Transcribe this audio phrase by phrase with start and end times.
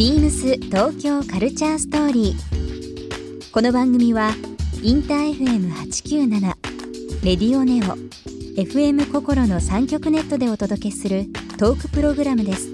[0.00, 3.52] ビームス東京カルチャーストーリー。
[3.52, 4.30] この番組は
[4.82, 6.40] インター FM897
[7.22, 7.98] レディオネオ
[8.58, 11.26] FM 心の三極ネットでお届けする
[11.58, 12.70] トークプログラムです。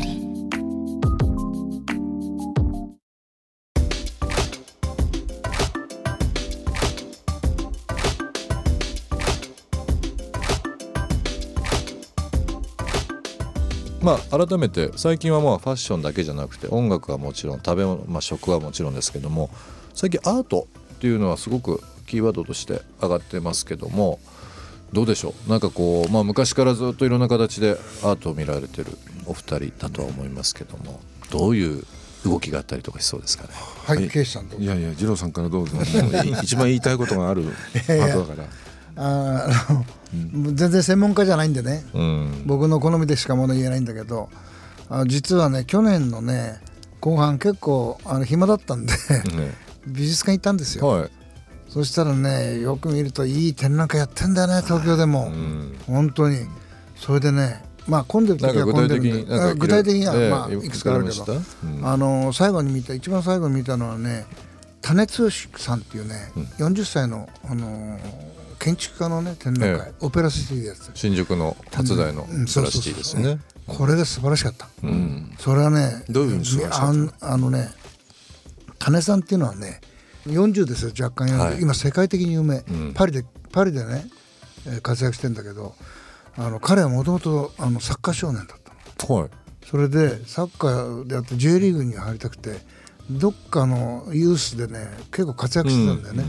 [14.01, 19.49] まあ改めて最近はまあファッションだけじゃなくて音楽はもちろん食べ物、まあ、食はもちろんですけども
[19.93, 24.19] 最近アートっていうのはすごくキーワードとして上がってますけども
[24.91, 25.49] どうでしょう？
[25.49, 31.83] なんかこう、まあ、昔からずっといろんな形でアートを見られてるお二人だとは思いますけどもどういう
[32.25, 33.49] 動きがあったりとかしそうですかね？
[33.85, 34.65] はい圭司さんどうぞ。
[34.65, 35.77] いやいや二郎さんからどうぞ。
[36.43, 37.43] 一番言いたいことがある
[37.87, 38.47] パートだから
[38.95, 39.85] あーあの、
[40.53, 41.83] 全然専門家じゃないんでね。
[41.93, 42.43] うん。
[42.45, 44.29] 僕の好みでしかもの言えないんだけど
[44.89, 46.59] あ実はね去年のね
[46.99, 48.99] 後半結構あの暇だったんでね。
[49.87, 51.09] 美術館行ったんですよ、はい。
[51.67, 55.75] そしたらねよく見るといい展覧会やってんだよね東京でも、うん。
[55.87, 56.45] 本当に。
[56.97, 61.25] それでねまあ混んでる時は混んでるんで具体的には、ええまあ、いくつかあるけど、
[61.63, 61.87] うん。
[61.87, 64.25] あの最後に見た一番最後に見たのはね
[64.81, 73.39] 種剛さんっていうね、40歳の、あのー建築家のね展覧会、えオペラシティでやつ新宿の初台のうんプラシティですね。
[73.65, 75.33] これが素晴らしかった、うん。
[75.39, 77.69] それはねどういうふうに素晴らしかったあのね
[78.77, 79.81] 種さんっていうのはね
[80.27, 81.61] 40ですよ若干40、はい。
[81.61, 82.93] 今世界的に有名、ん。
[82.93, 84.05] パリでパリでね
[84.67, 85.73] えー活躍してんだけど
[86.37, 88.57] あの彼はもともとサッカー少年だっ
[88.97, 89.15] たの。
[89.21, 89.29] はい。
[89.65, 92.59] それでサッカーであって J リーグに入りたくて
[93.09, 96.25] どっかのユースでね結構活躍してたんだよね、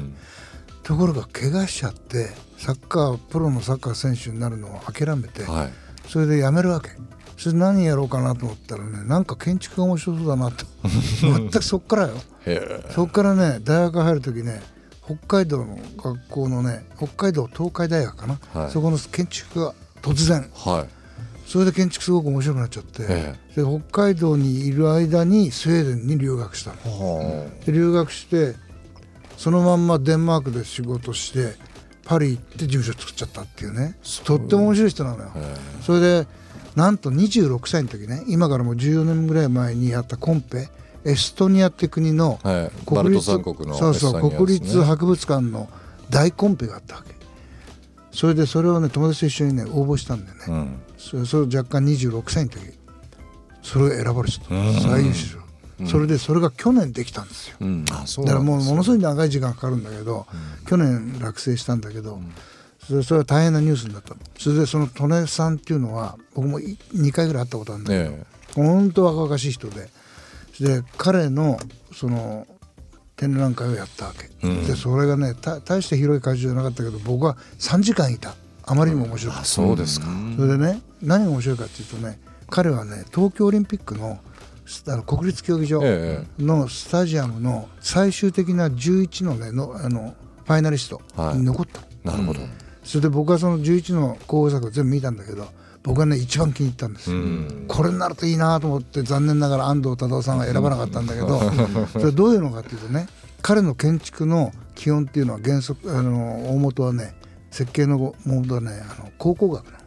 [0.92, 5.70] ところが怪我しちゃってサッカープロのサッカー選手になるのを諦めて、はい。
[6.06, 6.90] それで辞めるわけ。
[7.38, 10.66] それで何やろうかなと思ったらねなんか建築が面白そうだなと。
[11.22, 12.14] 全くそっからよ。
[12.90, 14.60] そっからね大学入る時ね
[15.02, 18.70] 北海道の学校のね北海道東海大学かな、はい。
[18.70, 20.46] そこの建築が突然。
[20.54, 20.88] はい。
[21.48, 23.34] それで建築すごく面白くなっちゃって、え。
[23.56, 26.76] で北海道にいる間にスウェーデンに留学したの。
[26.76, 28.54] はで留学して
[29.42, 31.56] そのまんまデンマークで仕事して
[32.04, 33.96] パリ行って事務所作っちゃったっていうね。
[34.24, 35.32] とっても面白い人なのよ。
[35.84, 36.28] それで
[36.76, 40.68] なんと26歳の時ね今からもう14年ぐらい前にやったコンペ
[41.04, 42.38] エストニアって国の
[42.86, 43.34] 国のそ
[43.88, 45.68] うそう国立博物館の
[46.08, 47.12] 大コンペがあったわけ。
[48.12, 50.80] それでそれをね友達と一緒にね応募したんだよね、うん。
[50.96, 52.60] それそれ若干26歳の時。
[53.60, 54.80] それを選ばれちゃった。
[54.82, 55.26] 最優秀。
[55.30, 55.41] 賞、
[55.86, 57.56] それでそれが去年できたんですよ、
[58.24, 60.26] だからもうものすごい長い時間かかるんだけど、
[60.68, 62.20] 去年落成したんだけど、
[62.86, 64.20] それそれは大変なニュースになったの。
[64.38, 68.24] それでその利根さんっていうのは僕もい2回ぐらい会ったことあるんだけど、え
[68.54, 69.88] 本当若々しい人で
[70.60, 71.58] で彼の
[71.94, 72.46] その
[73.16, 78.34] 展覧会をやったわけ、でそれがねた大して広い会場じゃなかったけど僕は3時間いた。
[78.64, 80.06] あまりにも面白かった、そうですか。
[80.36, 84.20] それでね何が面白いかっていうとね彼はね東京オリンピックの
[84.86, 90.14] あの国立競技場えのスタジアムの最終的な11の,、ね、のあの
[90.44, 91.00] ファイナリスト
[91.34, 91.80] に残った。
[91.80, 92.40] の、なるほど。
[92.84, 95.46] それで僕はその11の候補作を全部見たんだけど
[95.82, 97.10] 僕はね一番気に入ったんです、
[97.68, 101.38] これになるといいなと思って残念ながら安藤忠雄さんは選ばなかったんだけど
[101.86, 103.08] それどういうのかっていうとね
[103.40, 107.14] 彼の建築の基本っていうのは原則あの大元はね
[107.50, 109.78] 設計の大元はねあの考古学なの。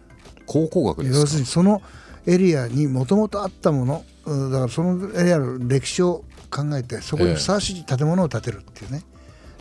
[0.46, 1.20] 考古学ですか？
[1.22, 1.82] 要するにその
[2.28, 9.04] エリアにもともとあったものうんだからそのエリアの歴史を考えてそこにふさわしい建物を建てるっていうね。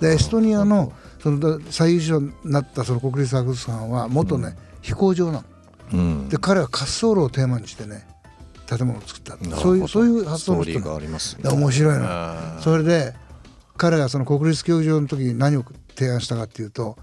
[0.00, 5.44] でエストニアのその最優秀になったその国立博物館は元ね、飛行場なの。
[5.92, 6.28] うん。
[6.28, 8.06] で彼は滑走路をテーマにしてね
[8.66, 9.36] 建物を作った。
[9.56, 10.96] そういうそういう発想の人なの。
[10.96, 11.42] ありますね。
[11.42, 12.60] で面白いの。
[12.60, 13.14] それで
[13.76, 15.64] 彼がその国立競技場の時に何を
[15.96, 16.96] 提案したかっていうと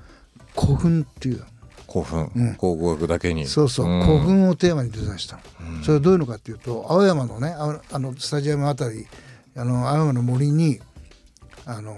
[0.59, 1.43] 古墳っていう
[1.91, 2.55] 古墳、うん。
[2.55, 3.45] 考古学だけに。
[3.45, 4.05] そうそう、ん。
[4.05, 5.41] 古墳をテーマにデザインしたの、
[5.83, 9.07] それはどういうのかっていうと青山のねああのスタジアムあたり
[9.55, 10.79] あの青山の森に
[11.65, 11.95] あの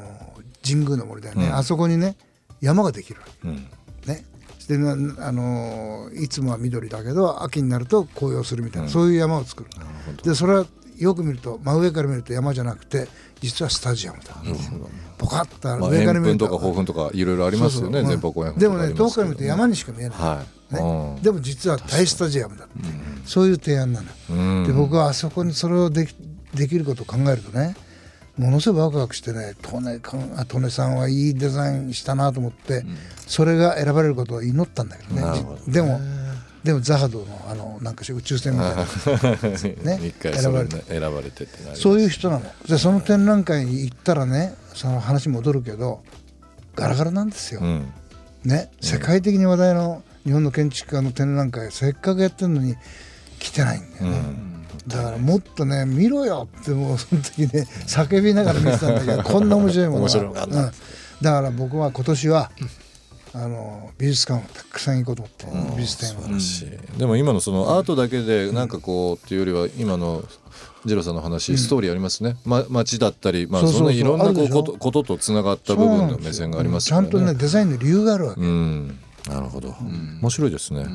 [0.66, 1.56] 神宮の森だよね、うん。
[1.56, 2.16] あそこにね
[2.62, 3.22] 山ができる
[4.06, 4.26] ね。
[4.68, 4.92] でな
[5.28, 9.70] あのいつもは緑だけど秋になると紅葉するみたいな、そういう山を作る。
[10.24, 10.66] でそれは
[10.98, 13.08] よく見ると真上から見ると山じゃなくて
[13.42, 14.36] 実はスタジアムだ、
[15.18, 20.80] ポカッと上から円見ると墳とかとかいろいろありますよね前方後円墳でもね遠くから見ると山にしか見えない、はい、ね。
[20.80, 21.22] うん。
[21.22, 22.74] でも実は大スタジアムだって、
[23.26, 24.68] そういう提案なの、うん。
[24.68, 26.16] で僕はあそこにそれをでき
[26.54, 27.76] できることを考えるとね
[28.38, 32.84] ものすごいワクワクしてね利根利根さんはいいデザインしたなと思って、
[33.28, 35.24] それが選ばれることを祈ったんだけどね。
[35.68, 36.00] でも
[36.64, 38.84] でもザハドのあのなんかし宇宙船みたいな。
[39.98, 40.08] ね。
[40.08, 42.46] 一回それ、ね、選選ばれてそういう人なの。
[42.68, 46.02] でその展覧会に行ったらねその話戻るけど
[46.76, 47.94] ガラガラなんですよ、うん。
[48.46, 52.76] ね、世界的に話題の日本の建築家の展覧会せっかくやってるのに
[53.40, 54.22] 来てないんだよね、
[54.88, 60.46] だからもっとね見ろよってもうその時ね叫びながら見てたんだけどこんな面白いものが。
[60.46, 60.72] うん、だ
[61.32, 62.52] から僕は今年は
[63.36, 70.24] あの美術館をたくさん行こうと思って、美術展でも今のそのアートだけでなんかこうっていうよりは今の
[70.86, 73.90] ジローさんの話、ストーリーありますね、ま、街だったり、まあ、そうそうそう。
[73.90, 79.76] そのいろんなことこととつながった部分の目線がありますちゃんとねデザインの理由があるわけ、うん、なるほど、
[80.22, 80.86] 面白いですね。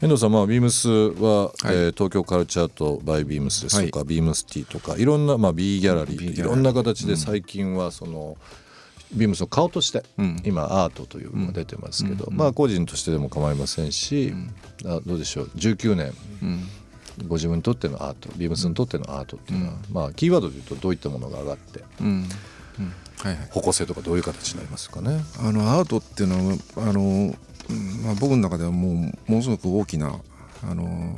[0.00, 8.36] 遠藤さん、まあ、ビームスは、えー東京カルチャーとバイビームスですとか、ビームスティとかいろんな、まあ、B ギャラリーいろんな形で最近はその、
[9.12, 10.42] ビームスの顔として、うん。
[10.44, 14.32] 今アートというのが出てますけど、まあ個人としてでも構いませんし、
[14.84, 16.12] あどうでしょう？19年
[16.42, 16.68] うん。
[17.28, 22.06] ご自分にとってのアートビームスにとってのアートっていうのは、まあキーワードで言うとどういったものが上がってうん。
[22.08, 22.26] うん。
[23.18, 23.48] はいはい。
[23.50, 25.20] 方向性とかどういう形になりますかね？
[25.40, 26.58] あのアートっていうのは
[26.88, 28.92] あの、うんまあ、僕の中ではもう
[29.30, 30.20] ものすごく大きな
[30.62, 31.16] あの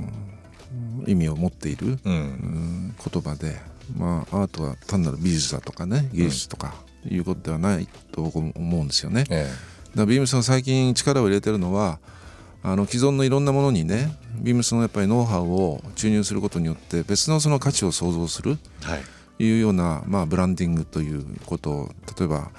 [1.07, 3.57] 意味を持っている、ううんん言葉で、
[3.97, 6.75] まあ、アートは単なる美術だとかね芸術とか
[7.07, 9.25] いうことではないと思うんですよね。
[9.25, 9.49] だかえ
[9.95, 11.99] らビームスが最近力を入れてるのは
[12.63, 19.03] あの既存のいろんなものにねビームスのやっぱりノウハウを注入することによって別のその価値を創造するえはい。
[19.41, 22.51] いうような、まあ、ブランディングということを例えば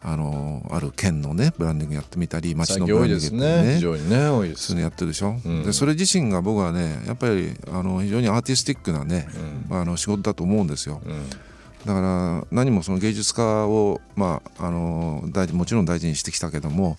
[0.00, 3.74] あのある県のねブランディングやってみたり町のブランディングですね。
[3.74, 4.68] 非常にね多いです。
[4.68, 5.62] そういうのやってるでしょ、うん。
[5.64, 9.28] でそれ自身が僕はねやっぱりあの非常にアーティスティックなね、
[9.70, 11.02] あの仕事だと思うんですよ。
[11.04, 11.26] うん
[11.86, 16.98] だから何もその芸術家を、まあ、あの大事もちろん大事にしてきたけども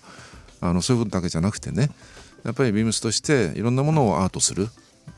[0.60, 1.90] あのそういうことだけじゃなくてね
[2.44, 4.68] やっぱりビームスとしていろんなものをアートする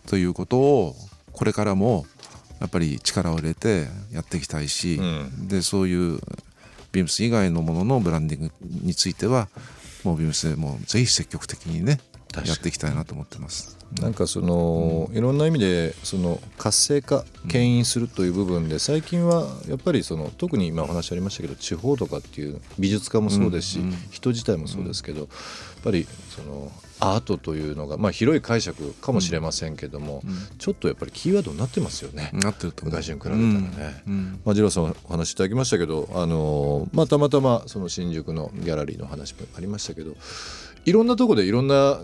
[0.06, 0.94] ということを
[1.32, 2.04] これからも
[2.60, 5.48] やっぱり力を入れてやっていきたいし、うん。
[5.48, 6.20] でそういう
[6.92, 9.48] ビームス以外のもののブランディングについては
[10.04, 11.98] もうビームスでもうぜひ積極的にね
[12.44, 13.76] やっていきたいなと思ってます。
[14.00, 25.28] なんかその、いろんな意味でその活性化牽引するという部分で最近はやっぱりその特に今お話ありましたけど地方とかっていう美術家もそうですし、人自体もそうですけど、やっ
[25.84, 30.22] ぱりそのアートというのが、まあ、広い解釈かもしれませんけども、
[30.58, 34.02] ちょっとやっぱりキーワードになってますよね、なってると昔に比べたらね。
[34.06, 34.40] うん。
[34.44, 40.14] まあ、二郎さんお話しいただきましたけど、あのまあ、たまたまその新宿のギャラリーの話もありましたけど
[40.84, 41.98] いろんなとこでいろんな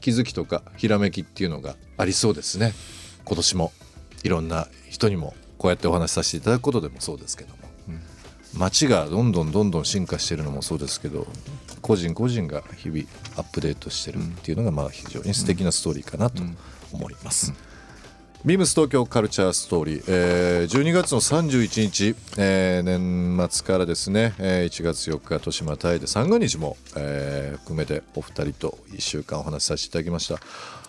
[0.00, 2.72] 気づきとかひらめきっていうのがありそうですね。
[3.24, 3.72] 今年も
[4.24, 7.56] いろんな人にもこうやってお話しさせていただくことでもそうですけども、
[8.54, 11.26] 街がどんどんどんどん進化してるのもそうですけど
[11.80, 13.00] 個人個人が日々
[13.36, 16.42] アップデートしてるっていうのがまあ非常に素敵なストーリーかなと
[16.92, 17.52] 思います。
[18.44, 30.40] ビームス東京カルチャーストーリー、えー12月の31日、えー年末からですね、えー1月4日豊島タイで三が日も、えー含めてお二人と1週間お話しさせていただきました。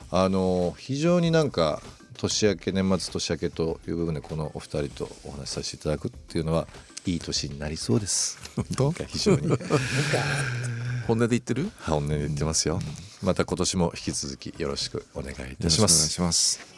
[0.10, 1.83] あのー非常になんか
[2.17, 6.67] 年明け年末年明けという部分でこのお二人とお話しさせていただくっていうのは
[7.05, 8.39] いい年になりそうです。
[8.79, 9.48] なんか非常に。
[11.05, 11.69] 本音で言ってる？
[11.86, 12.79] 本音で言ってますよ。
[13.22, 16.73] また今年も引き続きよろしくお願いいたしくお願いします。